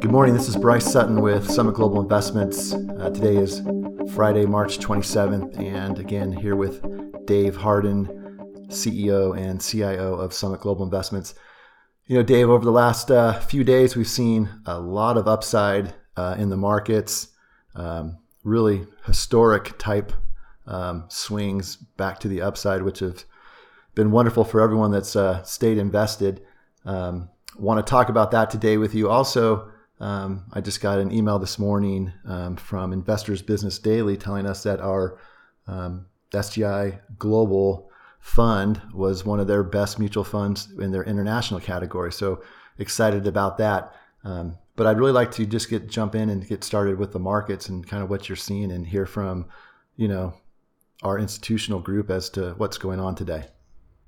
Good 0.00 0.12
morning. 0.12 0.32
This 0.32 0.48
is 0.48 0.56
Bryce 0.56 0.88
Sutton 0.88 1.20
with 1.20 1.50
Summit 1.50 1.74
Global 1.74 2.00
Investments. 2.00 2.72
Uh, 2.72 3.10
today 3.10 3.36
is 3.36 3.62
Friday, 4.14 4.46
March 4.46 4.78
27th, 4.78 5.58
and 5.58 5.98
again 5.98 6.30
here 6.30 6.54
with 6.54 6.80
Dave 7.26 7.56
Harden, 7.56 8.06
CEO 8.68 9.36
and 9.36 9.60
CIO 9.60 10.14
of 10.14 10.32
Summit 10.32 10.60
Global 10.60 10.84
Investments. 10.84 11.34
You 12.06 12.16
know, 12.16 12.22
Dave, 12.22 12.48
over 12.48 12.64
the 12.64 12.70
last 12.70 13.10
uh, 13.10 13.40
few 13.40 13.64
days, 13.64 13.96
we've 13.96 14.06
seen 14.06 14.48
a 14.66 14.78
lot 14.78 15.16
of 15.16 15.26
upside 15.26 15.94
uh, 16.16 16.36
in 16.38 16.48
the 16.48 16.56
markets, 16.56 17.30
um, 17.74 18.18
really 18.44 18.86
historic 19.04 19.76
type 19.78 20.12
um, 20.68 21.06
swings 21.08 21.74
back 21.74 22.20
to 22.20 22.28
the 22.28 22.40
upside, 22.40 22.82
which 22.82 23.00
have 23.00 23.24
been 23.96 24.12
wonderful 24.12 24.44
for 24.44 24.60
everyone 24.60 24.92
that's 24.92 25.16
uh, 25.16 25.42
stayed 25.42 25.76
invested. 25.76 26.40
Um, 26.84 27.30
want 27.58 27.84
to 27.84 27.90
talk 27.90 28.08
about 28.08 28.30
that 28.30 28.48
today 28.48 28.76
with 28.76 28.94
you. 28.94 29.10
Also, 29.10 29.72
um, 30.00 30.44
I 30.52 30.60
just 30.60 30.80
got 30.80 30.98
an 30.98 31.12
email 31.12 31.38
this 31.38 31.58
morning 31.58 32.12
um, 32.24 32.56
from 32.56 32.92
Investors 32.92 33.42
Business 33.42 33.78
Daily 33.78 34.16
telling 34.16 34.46
us 34.46 34.62
that 34.62 34.80
our 34.80 35.18
um, 35.66 36.06
SGI 36.32 37.00
Global 37.18 37.90
Fund 38.20 38.80
was 38.92 39.24
one 39.24 39.40
of 39.40 39.46
their 39.46 39.62
best 39.62 39.98
mutual 39.98 40.24
funds 40.24 40.68
in 40.78 40.90
their 40.90 41.04
international 41.04 41.60
category. 41.60 42.12
So 42.12 42.42
excited 42.78 43.26
about 43.26 43.58
that. 43.58 43.94
Um, 44.24 44.58
but 44.76 44.86
I'd 44.86 44.98
really 44.98 45.12
like 45.12 45.32
to 45.32 45.46
just 45.46 45.68
get 45.68 45.88
jump 45.88 46.14
in 46.14 46.30
and 46.30 46.46
get 46.46 46.62
started 46.62 46.98
with 46.98 47.12
the 47.12 47.18
markets 47.18 47.68
and 47.68 47.86
kind 47.86 48.02
of 48.02 48.10
what 48.10 48.28
you're 48.28 48.36
seeing 48.36 48.70
and 48.70 48.86
hear 48.86 49.06
from, 49.06 49.46
you 49.96 50.08
know, 50.08 50.34
our 51.02 51.18
institutional 51.18 51.80
group 51.80 52.10
as 52.10 52.30
to 52.30 52.54
what's 52.58 52.78
going 52.78 53.00
on 53.00 53.14
today. 53.14 53.46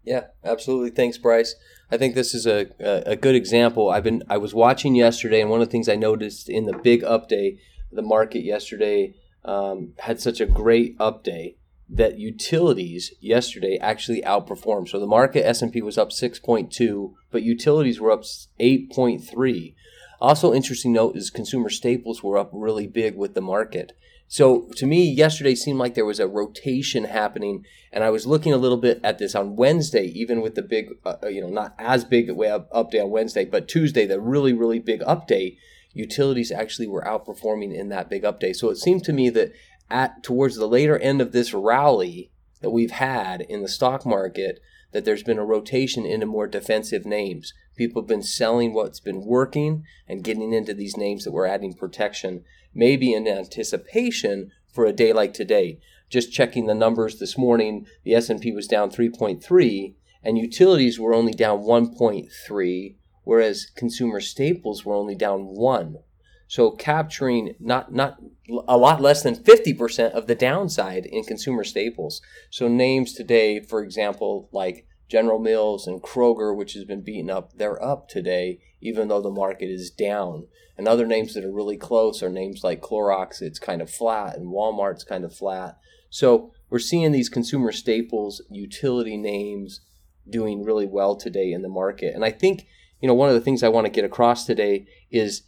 Yeah, 0.04 0.26
absolutely. 0.44 0.90
Thanks, 0.90 1.18
Bryce. 1.18 1.54
I 1.90 1.96
think 1.96 2.14
this 2.14 2.34
is 2.34 2.46
a, 2.46 2.68
a, 2.78 3.12
a, 3.12 3.16
good 3.16 3.34
example. 3.34 3.90
I've 3.90 4.04
been 4.04 4.22
I 4.28 4.38
was 4.38 4.54
watching 4.54 4.94
yesterday, 4.94 5.40
and 5.40 5.50
one 5.50 5.60
of 5.60 5.68
the 5.68 5.72
things 5.72 5.88
I 5.88 5.96
noticed 5.96 6.48
in 6.48 6.66
the 6.66 6.78
big 6.78 7.02
update, 7.02 7.58
the 7.92 8.02
market 8.02 8.44
yesterday 8.44 9.14
um, 9.44 9.92
had 9.98 10.20
such 10.20 10.40
a 10.40 10.46
great 10.46 10.96
update 10.98 11.56
that 11.88 12.18
utilities 12.18 13.12
yesterday 13.20 13.76
actually 13.80 14.22
outperformed. 14.22 14.88
So 14.88 15.00
the 15.00 15.06
market 15.06 15.44
S 15.44 15.60
and 15.60 15.72
P 15.72 15.82
was 15.82 15.98
up 15.98 16.12
six 16.12 16.38
point 16.38 16.72
two, 16.72 17.16
but 17.30 17.42
utilities 17.42 18.00
were 18.00 18.12
up 18.12 18.24
eight 18.58 18.90
point 18.90 19.24
three. 19.24 19.74
Also, 20.20 20.52
interesting 20.52 20.92
note 20.92 21.16
is 21.16 21.30
consumer 21.30 21.70
staples 21.70 22.22
were 22.22 22.38
up 22.38 22.50
really 22.52 22.86
big 22.86 23.16
with 23.16 23.34
the 23.34 23.40
market. 23.40 23.92
So 24.32 24.68
to 24.76 24.86
me, 24.86 25.10
yesterday 25.10 25.56
seemed 25.56 25.80
like 25.80 25.94
there 25.94 26.04
was 26.04 26.20
a 26.20 26.28
rotation 26.28 27.02
happening, 27.02 27.66
and 27.92 28.04
I 28.04 28.10
was 28.10 28.28
looking 28.28 28.52
a 28.52 28.58
little 28.58 28.76
bit 28.76 29.00
at 29.02 29.18
this 29.18 29.34
on 29.34 29.56
Wednesday, 29.56 30.04
even 30.04 30.40
with 30.40 30.54
the 30.54 30.62
big, 30.62 30.90
uh, 31.04 31.16
uh 31.24 31.26
you 31.26 31.40
know, 31.40 31.48
not 31.48 31.74
as 31.80 32.04
big 32.04 32.30
way 32.30 32.48
up, 32.48 32.70
update 32.70 33.02
on 33.02 33.10
Wednesday, 33.10 33.44
but 33.44 33.66
Tuesday, 33.66 34.06
the 34.06 34.20
really, 34.20 34.52
really 34.52 34.78
big 34.78 35.00
update. 35.00 35.56
Utilities 35.94 36.52
actually 36.52 36.86
were 36.86 37.02
outperforming 37.02 37.74
in 37.74 37.88
that 37.88 38.08
big 38.08 38.22
update. 38.22 38.54
So 38.54 38.70
it 38.70 38.76
seemed 38.76 39.02
to 39.02 39.12
me 39.12 39.30
that 39.30 39.50
at 39.90 40.22
towards 40.22 40.54
the 40.54 40.68
later 40.68 40.96
end 40.96 41.20
of 41.20 41.32
this 41.32 41.52
rally 41.52 42.30
that 42.60 42.70
we've 42.70 42.90
had 42.90 43.42
in 43.42 43.62
the 43.62 43.68
stock 43.68 44.04
market, 44.06 44.60
that 44.92 45.04
there's 45.04 45.22
been 45.22 45.38
a 45.38 45.44
rotation 45.44 46.04
into 46.04 46.26
more 46.26 46.46
defensive 46.46 47.04
names. 47.06 47.54
People 47.76 48.02
have 48.02 48.08
been 48.08 48.22
selling 48.22 48.72
what's 48.72 49.00
been 49.00 49.24
working 49.24 49.84
and 50.08 50.24
getting 50.24 50.52
into 50.52 50.74
these 50.74 50.96
names 50.96 51.24
that 51.24 51.32
were 51.32 51.46
adding 51.46 51.74
protection, 51.74 52.44
maybe 52.74 53.12
in 53.12 53.26
anticipation 53.26 54.50
for 54.72 54.84
a 54.84 54.92
day 54.92 55.12
like 55.12 55.32
today. 55.32 55.78
Just 56.08 56.32
checking 56.32 56.66
the 56.66 56.74
numbers 56.74 57.18
this 57.18 57.38
morning, 57.38 57.86
the 58.04 58.14
S&P 58.14 58.52
was 58.52 58.66
down 58.66 58.90
3.3 58.90 59.94
and 60.22 60.36
utilities 60.36 60.98
were 60.98 61.14
only 61.14 61.32
down 61.32 61.60
1.3 61.60 62.96
whereas 63.24 63.66
consumer 63.76 64.20
staples 64.20 64.84
were 64.84 64.94
only 64.94 65.14
down 65.14 65.42
1. 65.42 65.98
So 66.50 66.72
capturing 66.72 67.54
not 67.60 67.94
not 67.94 68.20
a 68.66 68.76
lot 68.76 69.00
less 69.00 69.22
than 69.22 69.36
50% 69.36 70.10
of 70.10 70.26
the 70.26 70.34
downside 70.34 71.06
in 71.06 71.22
consumer 71.22 71.62
staples. 71.62 72.20
So 72.50 72.66
names 72.66 73.12
today, 73.12 73.60
for 73.60 73.84
example, 73.84 74.48
like 74.50 74.84
General 75.08 75.38
Mills 75.38 75.86
and 75.86 76.02
Kroger, 76.02 76.56
which 76.56 76.72
has 76.72 76.82
been 76.84 77.02
beaten 77.02 77.30
up, 77.30 77.52
they're 77.56 77.80
up 77.80 78.08
today, 78.08 78.58
even 78.80 79.06
though 79.06 79.20
the 79.20 79.30
market 79.30 79.70
is 79.70 79.92
down. 79.92 80.48
And 80.76 80.88
other 80.88 81.06
names 81.06 81.34
that 81.34 81.44
are 81.44 81.52
really 81.52 81.76
close 81.76 82.20
are 82.20 82.28
names 82.28 82.64
like 82.64 82.82
Clorox, 82.82 83.40
it's 83.40 83.60
kind 83.60 83.80
of 83.80 83.88
flat, 83.88 84.36
and 84.36 84.48
Walmart's 84.48 85.04
kind 85.04 85.24
of 85.24 85.32
flat. 85.32 85.78
So 86.08 86.50
we're 86.68 86.80
seeing 86.80 87.12
these 87.12 87.28
consumer 87.28 87.70
staples, 87.70 88.42
utility 88.50 89.16
names 89.16 89.82
doing 90.28 90.64
really 90.64 90.86
well 90.86 91.14
today 91.14 91.52
in 91.52 91.62
the 91.62 91.68
market. 91.68 92.12
And 92.12 92.24
I 92.24 92.32
think, 92.32 92.66
you 93.00 93.06
know, 93.06 93.14
one 93.14 93.28
of 93.28 93.36
the 93.36 93.40
things 93.40 93.62
I 93.62 93.68
want 93.68 93.84
to 93.84 93.92
get 93.92 94.04
across 94.04 94.44
today 94.44 94.88
is 95.12 95.42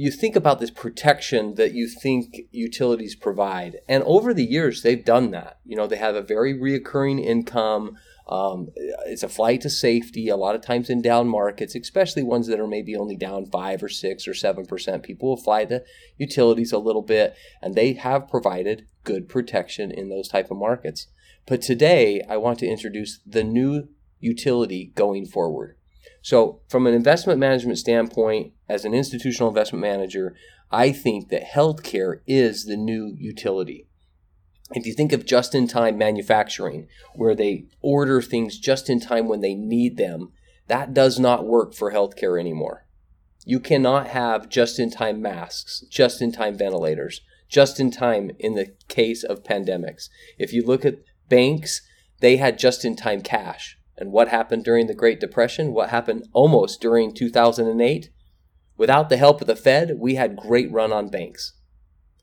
you 0.00 0.10
think 0.10 0.34
about 0.34 0.60
this 0.60 0.70
protection 0.70 1.56
that 1.56 1.74
you 1.74 1.86
think 1.86 2.48
utilities 2.50 3.14
provide. 3.14 3.76
And 3.86 4.02
over 4.04 4.32
the 4.32 4.46
years, 4.46 4.80
they've 4.80 5.04
done 5.04 5.30
that. 5.32 5.58
You 5.66 5.76
know, 5.76 5.86
they 5.86 5.98
have 5.98 6.14
a 6.14 6.22
very 6.22 6.54
reoccurring 6.54 7.22
income. 7.22 7.98
Um, 8.26 8.68
it's 9.04 9.22
a 9.22 9.28
flight 9.28 9.60
to 9.60 9.68
safety. 9.68 10.30
A 10.30 10.38
lot 10.38 10.54
of 10.54 10.62
times 10.62 10.88
in 10.88 11.02
down 11.02 11.28
markets, 11.28 11.74
especially 11.74 12.22
ones 12.22 12.46
that 12.46 12.58
are 12.58 12.66
maybe 12.66 12.96
only 12.96 13.14
down 13.14 13.44
five 13.44 13.82
or 13.82 13.90
six 13.90 14.26
or 14.26 14.32
seven 14.32 14.64
percent, 14.64 15.02
people 15.02 15.28
will 15.28 15.36
fly 15.36 15.66
the 15.66 15.84
utilities 16.16 16.72
a 16.72 16.78
little 16.78 17.02
bit, 17.02 17.36
and 17.60 17.74
they 17.74 17.92
have 17.92 18.26
provided 18.26 18.86
good 19.04 19.28
protection 19.28 19.90
in 19.90 20.08
those 20.08 20.28
type 20.28 20.50
of 20.50 20.56
markets. 20.56 21.08
But 21.44 21.60
today, 21.60 22.22
I 22.26 22.38
want 22.38 22.58
to 22.60 22.66
introduce 22.66 23.20
the 23.26 23.44
new 23.44 23.90
utility 24.18 24.92
going 24.94 25.26
forward. 25.26 25.76
So, 26.22 26.60
from 26.68 26.86
an 26.86 26.94
investment 26.94 27.38
management 27.38 27.78
standpoint, 27.78 28.52
as 28.68 28.84
an 28.84 28.94
institutional 28.94 29.48
investment 29.48 29.82
manager, 29.82 30.34
I 30.70 30.92
think 30.92 31.30
that 31.30 31.52
healthcare 31.54 32.20
is 32.26 32.64
the 32.64 32.76
new 32.76 33.14
utility. 33.18 33.86
If 34.72 34.86
you 34.86 34.92
think 34.92 35.12
of 35.12 35.26
just 35.26 35.54
in 35.54 35.66
time 35.66 35.98
manufacturing, 35.98 36.86
where 37.14 37.34
they 37.34 37.66
order 37.80 38.22
things 38.22 38.58
just 38.58 38.88
in 38.88 39.00
time 39.00 39.26
when 39.26 39.40
they 39.40 39.54
need 39.54 39.96
them, 39.96 40.32
that 40.68 40.94
does 40.94 41.18
not 41.18 41.46
work 41.46 41.74
for 41.74 41.92
healthcare 41.92 42.38
anymore. 42.38 42.86
You 43.44 43.58
cannot 43.58 44.08
have 44.08 44.48
just 44.48 44.78
in 44.78 44.90
time 44.90 45.20
masks, 45.20 45.84
just 45.90 46.22
in 46.22 46.30
time 46.30 46.56
ventilators, 46.56 47.22
just 47.48 47.80
in 47.80 47.90
time 47.90 48.30
in 48.38 48.54
the 48.54 48.72
case 48.86 49.24
of 49.24 49.42
pandemics. 49.42 50.08
If 50.38 50.52
you 50.52 50.64
look 50.64 50.84
at 50.84 51.02
banks, 51.28 51.82
they 52.20 52.36
had 52.36 52.58
just 52.58 52.84
in 52.84 52.94
time 52.94 53.22
cash. 53.22 53.76
And 54.00 54.12
what 54.12 54.28
happened 54.28 54.64
during 54.64 54.86
the 54.86 54.94
Great 54.94 55.20
Depression? 55.20 55.74
What 55.74 55.90
happened 55.90 56.26
almost 56.32 56.80
during 56.80 57.12
2008? 57.12 58.08
Without 58.78 59.10
the 59.10 59.18
help 59.18 59.42
of 59.42 59.46
the 59.46 59.54
Fed, 59.54 59.98
we 59.98 60.14
had 60.14 60.36
great 60.36 60.72
run 60.72 60.90
on 60.90 61.10
banks. 61.10 61.52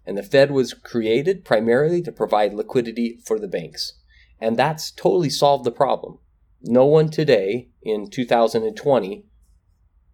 And 0.04 0.18
the 0.18 0.24
Fed 0.24 0.50
was 0.50 0.74
created 0.74 1.46
primarily 1.46 2.02
to 2.02 2.12
provide 2.12 2.54
liquidity 2.54 3.20
for 3.24 3.38
the 3.38 3.48
banks. 3.48 3.94
And 4.42 4.58
that's 4.58 4.90
totally 4.90 5.30
solved 5.30 5.66
the 5.66 5.72
problem. 5.72 6.18
No 6.64 6.86
one 6.86 7.10
today 7.10 7.70
in 7.84 8.10
2020 8.10 9.26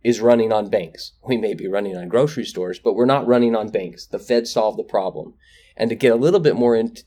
is 0.04 0.20
running 0.20 0.52
on 0.52 0.70
banks. 0.70 1.14
We 1.26 1.38
may 1.38 1.54
be 1.54 1.70
running 1.70 1.96
on 1.96 2.10
grocery 2.10 2.44
stores, 2.44 2.78
but 2.78 2.94
we're 2.94 3.06
not 3.06 3.26
running 3.26 3.56
on 3.56 3.70
banks. 3.70 4.06
The 4.06 4.20
Fed 4.20 4.48
solved 4.48 4.78
the 4.78 4.84
problem. 4.84 5.36
And 5.78 5.90
to 5.90 5.96
get 5.96 6.12
a 6.12 6.18
little 6.18 6.42
bit 6.42 6.58
more 6.58 6.76
in, 6.76 6.98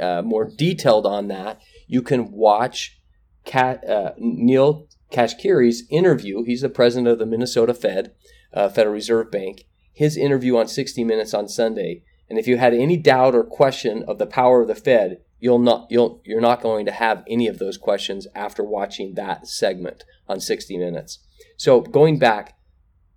uh, 0.00 0.22
more 0.22 0.50
detailed 0.50 1.06
on 1.06 1.28
that, 1.28 1.60
you 1.86 2.02
can 2.02 2.32
watch 2.32 3.00
Kat, 3.44 3.88
uh, 3.88 4.12
Neel 4.18 4.86
Kashkari's 5.10 5.84
interview. 5.90 6.42
He's 6.44 6.62
the 6.62 6.68
president 6.68 7.08
of 7.08 7.18
the 7.18 7.26
Minnesota 7.26 7.74
Fed, 7.74 8.12
uh, 8.52 8.68
Federal 8.68 8.94
Reserve 8.94 9.30
Bank. 9.30 9.66
His 9.92 10.16
interview 10.16 10.56
on 10.56 10.66
60 10.66 11.04
Minutes 11.04 11.32
on 11.34 11.48
Sunday. 11.48 12.02
And 12.28 12.38
if 12.38 12.48
you 12.48 12.56
had 12.56 12.74
any 12.74 12.96
doubt 12.96 13.34
or 13.34 13.44
question 13.44 14.02
of 14.08 14.18
the 14.18 14.26
power 14.26 14.62
of 14.62 14.68
the 14.68 14.74
Fed, 14.74 15.20
you'll 15.38 15.58
not 15.58 15.86
you'll 15.90 16.20
you're 16.24 16.40
not 16.40 16.62
going 16.62 16.86
to 16.86 16.92
have 16.92 17.22
any 17.28 17.46
of 17.46 17.58
those 17.58 17.76
questions 17.76 18.26
after 18.34 18.64
watching 18.64 19.14
that 19.14 19.46
segment 19.46 20.04
on 20.28 20.40
60 20.40 20.76
Minutes. 20.78 21.18
So 21.56 21.80
going 21.80 22.18
back, 22.18 22.56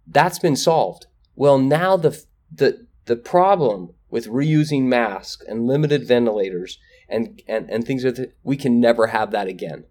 that's 0.05 0.39
been 0.39 0.55
solved. 0.55 1.07
Well, 1.35 1.57
now 1.57 1.97
the 1.97 2.23
the 2.53 2.85
the 3.05 3.15
problem 3.15 3.93
with 4.09 4.27
reusing 4.27 4.83
masks 4.83 5.43
and 5.47 5.65
limited 5.65 6.05
ventilators 6.05 6.77
and, 7.09 7.41
and, 7.47 7.69
and 7.69 7.85
things 7.85 8.03
that 8.03 8.33
we 8.43 8.55
can 8.55 8.79
never 8.79 9.07
have 9.07 9.31
that 9.31 9.47
again 9.47 9.85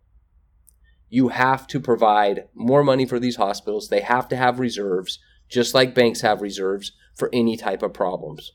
you 1.09 1.29
have 1.29 1.67
to 1.69 1.81
provide 1.81 2.49
more 2.55 2.83
money 2.83 3.07
for 3.07 3.19
these 3.19 3.37
hospitals. 3.37 3.89
They 3.89 4.01
have 4.01 4.29
to 4.29 4.37
have 4.37 4.59
reserves, 4.59 5.19
just 5.49 5.75
like 5.75 5.95
banks 5.95 6.21
have 6.23 6.43
reserves 6.43 6.93
for 7.15 7.31
any 7.33 7.57
type 7.57 7.83
of 7.83 7.95
problems. 7.95 8.53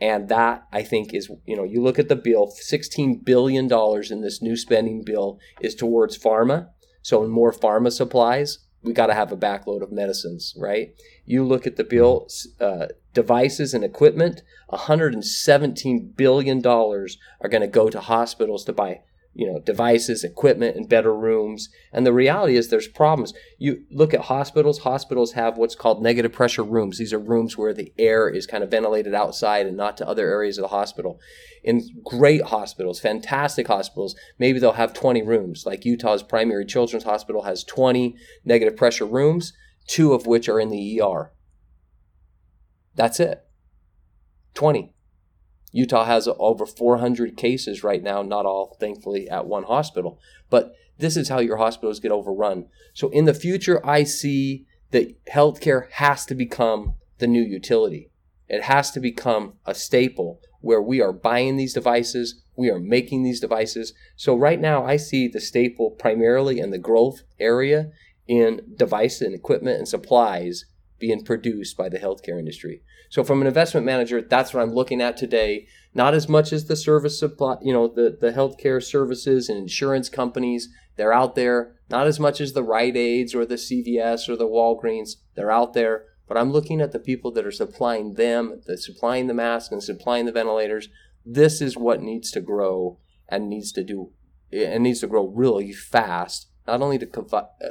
And 0.00 0.28
that, 0.28 0.66
I 0.72 0.82
think, 0.82 1.14
is, 1.14 1.30
you 1.46 1.56
know, 1.56 1.62
you 1.62 1.80
look 1.80 1.98
at 1.98 2.08
the 2.08 2.16
bill, 2.16 2.52
$16 2.70 3.24
billion 3.24 3.72
in 4.10 4.20
this 4.20 4.42
new 4.42 4.56
spending 4.56 5.04
bill 5.04 5.38
is 5.60 5.74
towards 5.74 6.18
pharma. 6.18 6.68
So, 7.00 7.26
more 7.28 7.52
pharma 7.52 7.92
supplies, 7.92 8.58
we 8.82 8.92
got 8.92 9.06
to 9.06 9.14
have 9.14 9.30
a 9.30 9.36
backload 9.36 9.82
of 9.82 9.92
medicines, 9.92 10.54
right? 10.58 10.94
You 11.24 11.44
look 11.44 11.66
at 11.66 11.76
the 11.76 11.84
bill, 11.84 12.28
uh, 12.60 12.86
devices 13.12 13.72
and 13.72 13.84
equipment, 13.84 14.42
$117 14.72 16.16
billion 16.16 16.66
are 16.66 17.48
going 17.48 17.60
to 17.60 17.66
go 17.66 17.88
to 17.88 18.00
hospitals 18.00 18.64
to 18.64 18.72
buy 18.72 19.00
you 19.34 19.50
know 19.50 19.58
devices 19.60 20.24
equipment 20.24 20.76
and 20.76 20.88
better 20.88 21.14
rooms. 21.14 21.68
And 21.92 22.06
the 22.06 22.12
reality 22.12 22.56
is 22.56 22.68
there's 22.68 22.88
problems. 22.88 23.34
You 23.58 23.84
look 23.90 24.14
at 24.14 24.22
hospitals 24.22 24.80
hospitals 24.80 25.32
have 25.32 25.58
what's 25.58 25.74
called 25.74 26.02
negative 26.02 26.32
pressure 26.32 26.62
rooms. 26.62 26.98
These 26.98 27.12
are 27.12 27.18
rooms 27.18 27.58
where 27.58 27.74
the 27.74 27.92
air 27.98 28.28
is 28.28 28.46
kind 28.46 28.64
of 28.64 28.70
ventilated 28.70 29.14
outside 29.14 29.66
and 29.66 29.76
not 29.76 29.96
to 29.98 30.08
other 30.08 30.28
areas 30.28 30.58
of 30.58 30.62
the 30.62 30.68
hospital. 30.68 31.20
In 31.62 31.82
great 32.04 32.42
hospitals 32.42 33.00
fantastic 33.00 33.66
hospitals 33.66 34.14
maybe 34.38 34.58
they'll 34.58 34.72
have 34.72 34.92
20 34.92 35.22
rooms. 35.22 35.64
Like 35.66 35.84
utah's 35.84 36.22
primary 36.22 36.64
children's 36.64 37.04
hospital 37.04 37.42
has 37.42 37.64
20 37.64 38.16
negative 38.44 38.76
pressure 38.76 39.06
rooms 39.06 39.52
two 39.86 40.14
of 40.14 40.26
which 40.26 40.48
are 40.48 40.58
in 40.58 40.70
the 40.70 41.00
er 41.02 41.30
that's 42.94 43.20
it. 43.20 43.44
20 44.54 44.92
Utah 45.74 46.04
has 46.04 46.28
over 46.38 46.66
400 46.66 47.36
cases 47.36 47.82
right 47.82 48.00
now, 48.00 48.22
not 48.22 48.46
all, 48.46 48.76
thankfully, 48.78 49.28
at 49.28 49.46
one 49.46 49.64
hospital. 49.64 50.20
But 50.48 50.72
this 50.98 51.16
is 51.16 51.28
how 51.28 51.40
your 51.40 51.56
hospitals 51.56 51.98
get 51.98 52.12
overrun. 52.12 52.66
So 52.92 53.08
in 53.08 53.24
the 53.24 53.34
future, 53.34 53.84
I 53.84 54.04
see 54.04 54.66
that 54.92 55.24
healthcare 55.26 55.90
has 55.90 56.24
to 56.26 56.36
become 56.36 56.94
the 57.18 57.26
new 57.26 57.42
utility. 57.42 58.08
It 58.48 58.62
has 58.62 58.92
to 58.92 59.00
become 59.00 59.54
a 59.66 59.74
staple 59.74 60.40
where 60.60 60.80
we 60.80 61.02
are 61.02 61.12
buying 61.12 61.56
these 61.56 61.74
devices, 61.74 62.40
we 62.54 62.70
are 62.70 62.78
making 62.78 63.24
these 63.24 63.40
devices. 63.40 63.94
So 64.14 64.36
right 64.36 64.60
now, 64.60 64.84
I 64.84 64.96
see 64.96 65.26
the 65.26 65.40
staple 65.40 65.90
primarily 65.90 66.60
in 66.60 66.70
the 66.70 66.78
growth 66.78 67.22
area 67.40 67.90
in 68.28 68.60
device 68.76 69.20
and 69.20 69.34
equipment 69.34 69.78
and 69.78 69.88
supplies 69.88 70.66
being 70.98 71.24
produced 71.24 71.76
by 71.76 71.88
the 71.88 71.98
healthcare 71.98 72.38
industry. 72.38 72.82
So 73.08 73.24
from 73.24 73.40
an 73.40 73.46
investment 73.46 73.86
manager, 73.86 74.22
that's 74.22 74.54
what 74.54 74.62
I'm 74.62 74.74
looking 74.74 75.00
at 75.00 75.16
today. 75.16 75.66
Not 75.92 76.14
as 76.14 76.28
much 76.28 76.52
as 76.52 76.66
the 76.66 76.76
service 76.76 77.18
supply, 77.18 77.56
you 77.62 77.72
know, 77.72 77.88
the, 77.88 78.16
the 78.20 78.32
healthcare 78.32 78.82
services 78.82 79.48
and 79.48 79.58
insurance 79.58 80.08
companies. 80.08 80.68
They're 80.96 81.12
out 81.12 81.34
there. 81.34 81.76
Not 81.90 82.06
as 82.06 82.18
much 82.18 82.40
as 82.40 82.52
the 82.52 82.62
Rite 82.62 82.96
Aids 82.96 83.34
or 83.34 83.44
the 83.44 83.56
CVS 83.56 84.28
or 84.28 84.36
the 84.36 84.48
Walgreens. 84.48 85.16
They're 85.34 85.50
out 85.50 85.74
there. 85.74 86.06
But 86.26 86.38
I'm 86.38 86.52
looking 86.52 86.80
at 86.80 86.92
the 86.92 86.98
people 86.98 87.30
that 87.32 87.46
are 87.46 87.52
supplying 87.52 88.14
them, 88.14 88.62
that 88.66 88.78
supplying 88.78 89.26
the 89.26 89.34
masks 89.34 89.72
and 89.72 89.82
supplying 89.82 90.24
the 90.24 90.32
ventilators. 90.32 90.88
This 91.24 91.60
is 91.60 91.76
what 91.76 92.02
needs 92.02 92.30
to 92.32 92.40
grow 92.40 92.98
and 93.28 93.48
needs 93.48 93.72
to 93.72 93.84
do 93.84 94.12
and 94.52 94.82
needs 94.82 95.00
to 95.00 95.06
grow 95.06 95.26
really 95.26 95.72
fast, 95.72 96.48
not 96.66 96.80
only 96.80 96.98
to 96.98 97.08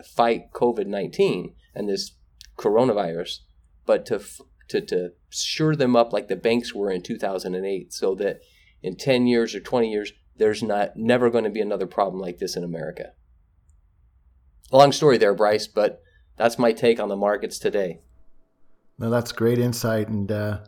fight 0.05 0.51
COVID 0.51 0.87
19 0.87 1.53
and 1.73 1.89
this 1.89 2.11
coronavirus, 2.57 3.39
but 3.85 4.05
to 4.07 4.21
to, 4.69 4.81
to 4.81 5.11
shore 5.29 5.75
them 5.75 5.95
up 5.95 6.13
like 6.13 6.27
the 6.27 6.35
banks 6.35 6.73
were 6.73 6.89
in 6.89 7.01
2008 7.01 7.93
so 7.93 8.15
that 8.15 8.39
in 8.81 8.95
10 8.95 9.27
years 9.27 9.53
or 9.53 9.59
20 9.59 9.91
years 9.91 10.13
there's 10.37 10.63
not 10.63 10.95
never 10.95 11.29
going 11.29 11.43
to 11.43 11.49
be 11.49 11.61
another 11.61 11.85
problem 11.85 12.21
like 12.21 12.37
this 12.39 12.55
in 12.55 12.63
america. 12.63 13.11
Long 14.71 14.91
story 14.91 15.17
there 15.17 15.33
bryce 15.33 15.67
but 15.67 16.01
that's 16.37 16.57
my 16.57 16.71
take 16.71 16.99
on 16.99 17.09
the 17.09 17.15
markets 17.15 17.59
today. 17.59 18.01
No 18.97 19.09
that's 19.09 19.31
great 19.31 19.59
insight 19.59 20.07
and 20.07 20.31
uh, 20.31 20.59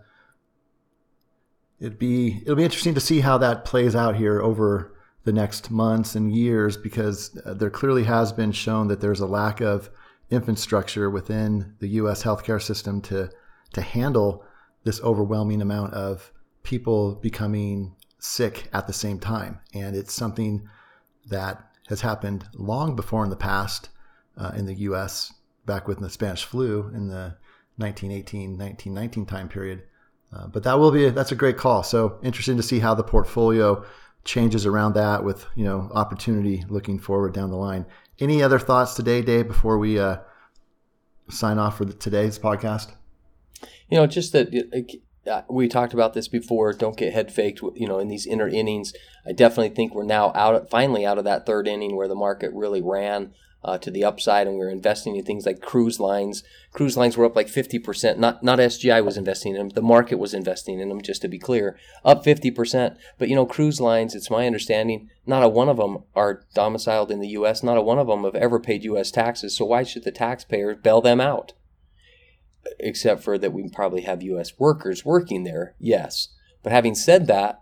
it'd 1.80 2.00
be 2.00 2.40
it'll 2.42 2.56
be 2.56 2.64
interesting 2.64 2.96
to 2.96 3.02
see 3.02 3.22
how 3.22 3.38
that 3.40 3.66
plays 3.66 3.96
out 3.96 4.16
here 4.16 4.42
over 4.42 4.96
the 5.24 5.34
next 5.34 5.72
months 5.72 6.16
and 6.16 6.36
years 6.36 6.78
because 6.78 7.38
uh, 7.46 7.54
there 7.54 7.72
clearly 7.72 8.04
has 8.04 8.32
been 8.32 8.52
shown 8.52 8.88
that 8.88 9.02
there's 9.02 9.20
a 9.20 9.26
lack 9.26 9.60
of 9.60 9.90
infrastructure 10.30 11.10
within 11.10 11.76
the 11.80 11.90
US 11.90 12.24
healthcare 12.24 12.62
system 12.62 13.02
to 13.02 13.30
to 13.74 13.82
handle 13.82 14.44
this 14.84 15.02
overwhelming 15.02 15.62
amount 15.62 15.94
of 15.94 16.32
people 16.64 17.16
becoming 17.16 17.96
sick 18.20 18.70
at 18.74 18.88
the 18.88 18.94
same 18.94 19.20
time. 19.20 19.60
And 19.74 19.96
it's 19.96 20.14
something 20.14 20.68
that 21.28 21.64
has 21.88 22.02
happened 22.02 22.46
long 22.54 22.96
before 22.96 23.24
in 23.24 23.30
the 23.30 23.36
past 23.36 23.90
uh, 24.38 24.52
in 24.56 24.66
the 24.66 24.76
US, 24.76 25.34
back 25.66 25.88
with 25.88 26.00
the 26.00 26.10
Spanish 26.10 26.44
flu 26.44 26.92
in 26.94 27.08
the 27.08 27.36
1918 27.78 28.58
1919 28.58 29.26
time 29.26 29.50
period. 29.50 29.84
Uh, 30.34 30.48
but 30.48 30.64
that 30.64 30.80
will 30.80 30.92
be 30.92 31.06
a, 31.06 31.12
that's 31.12 31.32
a 31.32 31.36
great 31.36 31.58
call. 31.58 31.84
So 31.84 32.20
interesting 32.24 32.58
to 32.58 32.64
see 32.64 32.80
how 32.80 32.96
the 32.96 33.04
portfolio 33.04 33.86
changes 34.24 34.66
around 34.66 34.94
that 34.94 35.24
with 35.24 35.46
you 35.56 35.64
know 35.64 35.90
opportunity 35.94 36.66
looking 36.68 37.00
forward 37.00 37.34
down 37.34 37.52
the 37.52 37.58
line. 37.58 37.86
Any 38.20 38.42
other 38.42 38.60
thoughts 38.60 38.94
today, 38.94 39.22
Dave, 39.22 39.48
before 39.48 39.78
we 39.78 40.00
uh, 40.00 40.18
sign 41.30 41.58
off 41.58 41.78
for 41.78 41.86
the, 41.86 41.94
today's 41.94 42.40
podcast? 42.40 42.94
you 43.90 43.98
know, 43.98 44.08
just 44.08 44.34
that 44.34 45.00
uh, 45.30 45.42
we 45.50 45.68
talked 45.68 45.94
about 45.94 46.14
this 46.14 46.28
before. 46.28 46.74
Don't 46.74 46.98
get 46.98 47.14
head 47.14 47.32
faked, 47.32 47.62
you 47.76 47.88
know, 47.88 48.00
in 48.00 48.08
these 48.08 48.26
inner 48.26 48.48
innings. 48.48 48.94
I 49.26 49.32
definitely 49.32 49.76
think 49.76 49.94
we're 49.94 50.04
now 50.04 50.32
out, 50.36 50.70
finally 50.70 51.06
out 51.06 51.18
of 51.18 51.24
that 51.26 51.46
third 51.46 51.68
inning 51.68 51.96
where 51.96 52.08
the 52.08 52.16
market 52.16 52.52
really 52.54 52.82
ran 52.82 53.34
uh, 53.66 53.78
to 53.80 53.90
the 53.90 54.04
upside, 54.04 54.48
and 54.48 54.58
we 54.58 54.66
are 54.66 54.70
investing 54.70 55.16
in 55.16 55.26
things 55.26 55.46
like 55.46 55.62
cruise 55.62 56.00
lines. 56.00 56.44
Cruise 56.72 56.96
lines 56.96 57.18
were 57.18 57.26
up 57.26 57.36
like 57.36 57.48
50%. 57.48 58.18
Not 58.18 58.44
not 58.44 58.60
SGI 58.60 59.04
was 59.04 59.18
investing 59.18 59.54
in 59.54 59.58
them. 59.58 59.70
The 59.70 59.82
market 59.82 60.20
was 60.20 60.34
investing 60.34 60.80
in 60.80 60.90
them, 60.90 61.02
just 61.02 61.22
to 61.24 61.28
be 61.28 61.40
clear, 61.40 61.78
up 62.04 62.24
50%. 62.24 62.96
But 63.18 63.28
you 63.28 63.36
know, 63.36 63.46
cruise 63.46 63.82
lines, 63.82 64.14
it's 64.14 64.30
my 64.30 64.46
understanding, 64.46 65.10
not 65.26 65.44
a 65.44 65.50
one 65.50 65.68
of 65.68 65.78
them 65.78 66.04
are 66.16 66.44
domiciled 66.54 67.12
in 67.12 67.20
the 67.20 67.30
U.S. 67.30 67.64
Not 67.64 67.78
a 67.78 67.82
one 67.82 68.00
of 68.00 68.08
them 68.08 68.24
have 68.24 68.36
ever 68.36 68.60
paid 68.60 68.84
U.S. 68.84 69.10
taxes. 69.10 69.58
So 69.58 69.66
why 69.66 69.84
should 69.84 70.04
the 70.04 70.12
taxpayers 70.12 70.78
bail 70.82 71.02
them 71.02 71.20
out? 71.20 71.54
except 72.80 73.24
for 73.24 73.38
that 73.38 73.54
we 73.54 73.70
probably 73.70 74.02
have 74.02 74.24
U.S. 74.24 74.58
workers 74.58 75.06
working 75.06 75.44
there. 75.44 75.76
Yes, 75.80 76.30
but 76.64 76.72
having 76.72 76.96
said 76.96 77.28
that, 77.28 77.62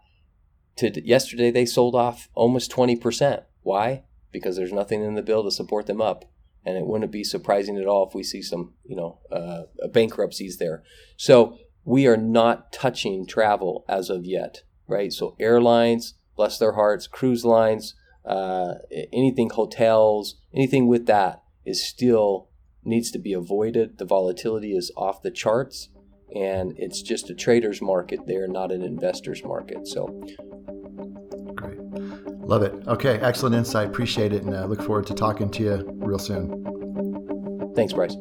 to 0.77 1.05
yesterday 1.05 1.51
they 1.51 1.65
sold 1.65 1.95
off 1.95 2.29
almost 2.33 2.71
twenty 2.71 2.95
percent. 2.95 3.43
Why? 3.61 4.03
Because 4.33 4.57
there's 4.57 4.73
nothing 4.73 5.01
in 5.01 5.13
the 5.13 5.21
bill 5.21 5.43
to 5.43 5.51
support 5.51 5.85
them 5.85 6.01
up, 6.01 6.25
and 6.65 6.75
it 6.75 6.85
wouldn't 6.85 7.11
be 7.11 7.23
surprising 7.23 7.77
at 7.77 7.87
all 7.87 8.07
if 8.07 8.15
we 8.15 8.23
see 8.23 8.41
some, 8.41 8.73
you 8.83 8.95
know, 8.95 9.19
uh, 9.31 9.61
bankruptcies 9.87 10.57
there. 10.57 10.83
So 11.15 11.57
we 11.85 12.07
are 12.07 12.17
not 12.17 12.73
touching 12.73 13.25
travel 13.27 13.85
as 13.87 14.09
of 14.09 14.25
yet, 14.25 14.63
right? 14.87 15.13
So 15.13 15.35
airlines, 15.39 16.15
bless 16.35 16.57
their 16.57 16.73
hearts, 16.73 17.07
cruise 17.07 17.45
lines, 17.45 17.95
uh, 18.25 18.75
anything 19.11 19.49
hotels, 19.51 20.41
anything 20.53 20.87
with 20.87 21.05
that 21.05 21.43
is 21.65 21.85
still 21.85 22.49
needs 22.83 23.11
to 23.11 23.19
be 23.19 23.33
avoided. 23.33 23.97
The 23.97 24.05
volatility 24.05 24.75
is 24.75 24.91
off 24.97 25.21
the 25.21 25.31
charts, 25.31 25.89
and 26.35 26.73
it's 26.77 27.01
just 27.01 27.29
a 27.29 27.35
trader's 27.35 27.81
market 27.81 28.21
there, 28.25 28.47
not 28.47 28.71
an 28.71 28.81
investor's 28.81 29.43
market. 29.43 29.87
So. 29.87 30.25
Love 32.45 32.63
it. 32.63 32.73
Okay, 32.87 33.19
excellent 33.19 33.55
insight. 33.55 33.87
Appreciate 33.87 34.33
it, 34.33 34.43
and 34.43 34.53
uh, 34.53 34.65
look 34.65 34.81
forward 34.81 35.07
to 35.07 35.13
talking 35.13 35.49
to 35.51 35.63
you 35.63 35.91
real 35.95 36.19
soon. 36.19 37.71
Thanks, 37.75 37.93
Bryce. 37.93 38.15